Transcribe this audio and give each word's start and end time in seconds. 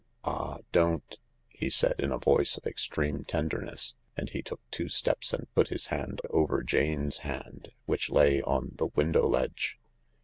"Ah, 0.23 0.57
don't 0.71 1.05
I" 1.07 1.15
he 1.59 1.69
said, 1.69 1.93
in 1.99 2.11
a 2.11 2.17
voice 2.17 2.57
of 2.57 2.65
extreme 2.65 3.23
tenderness, 3.23 3.93
and 4.17 4.31
he 4.31 4.41
took 4.41 4.59
two 4.71 4.89
steps 4.89 5.31
and 5.31 5.45
put 5.53 5.67
his 5.67 5.85
hand 5.93 6.21
over 6.31 6.63
Jane's 6.63 7.19
hand, 7.19 7.69
which 7.85 8.09
lay 8.09 8.41
on 8.41 8.71
the 8.77 8.87
window 8.87 9.27
ledge. 9.27 9.77